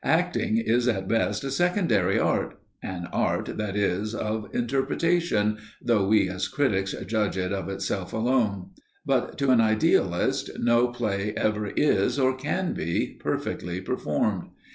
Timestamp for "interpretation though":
4.51-6.07